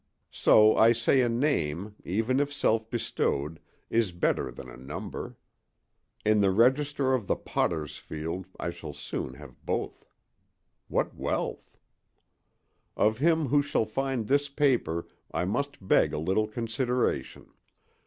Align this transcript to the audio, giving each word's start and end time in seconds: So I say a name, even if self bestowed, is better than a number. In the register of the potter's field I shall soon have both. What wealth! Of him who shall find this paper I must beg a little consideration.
So 0.31 0.75
I 0.77 0.93
say 0.93 1.21
a 1.21 1.29
name, 1.29 1.93
even 2.03 2.39
if 2.39 2.51
self 2.51 2.89
bestowed, 2.89 3.59
is 3.91 4.11
better 4.11 4.49
than 4.49 4.67
a 4.67 4.75
number. 4.75 5.37
In 6.25 6.41
the 6.41 6.49
register 6.49 7.13
of 7.13 7.27
the 7.27 7.35
potter's 7.35 7.97
field 7.97 8.47
I 8.59 8.71
shall 8.71 8.93
soon 8.93 9.35
have 9.35 9.63
both. 9.63 10.07
What 10.87 11.13
wealth! 11.15 11.77
Of 12.97 13.19
him 13.19 13.49
who 13.49 13.61
shall 13.61 13.85
find 13.85 14.25
this 14.25 14.49
paper 14.49 15.05
I 15.31 15.45
must 15.45 15.87
beg 15.87 16.13
a 16.13 16.17
little 16.17 16.47
consideration. 16.47 17.51